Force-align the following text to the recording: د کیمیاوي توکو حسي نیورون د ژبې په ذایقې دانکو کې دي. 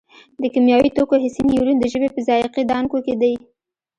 د 0.41 0.43
کیمیاوي 0.53 0.89
توکو 0.97 1.15
حسي 1.23 1.41
نیورون 1.49 1.77
د 1.79 1.85
ژبې 1.91 2.09
په 2.15 2.19
ذایقې 2.27 2.63
دانکو 2.71 2.97
کې 3.05 3.13
دي. 3.21 3.33